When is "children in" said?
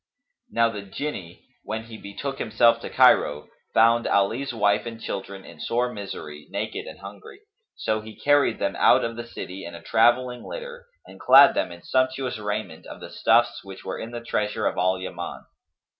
4.99-5.59